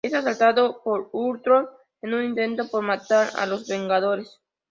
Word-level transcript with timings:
Es 0.03 0.15
asaltado 0.15 0.81
por 0.81 1.09
Ultron 1.11 1.69
en 2.01 2.15
un 2.15 2.23
intento 2.23 2.67
por 2.69 2.81
matar 2.81 3.27
a 3.37 3.45
los 3.45 3.67
Vengadores. 3.67 4.41